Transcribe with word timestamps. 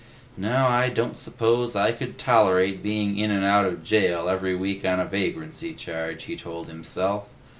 "No, 0.35 0.65
I 0.67 0.89
don't 0.89 1.15
suppose 1.15 1.75
I 1.75 1.91
could 1.91 2.17
tolerate 2.17 2.81
being 2.81 3.19
in 3.19 3.29
and 3.29 3.45
out 3.45 3.67
of 3.67 3.83
jail 3.83 4.29
every 4.29 4.55
week 4.55 4.83
on 4.83 4.99
a 4.99 5.05
vagrancy 5.05 5.75
charge," 5.75 6.23
he 6.23 6.35
told 6.35 6.65
himself. 6.69 7.29